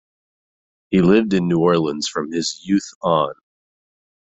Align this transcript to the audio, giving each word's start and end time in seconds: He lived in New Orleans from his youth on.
He 0.89 0.99
lived 0.99 1.31
in 1.31 1.47
New 1.47 1.59
Orleans 1.59 2.07
from 2.07 2.31
his 2.31 2.59
youth 2.63 2.89
on. 3.03 3.35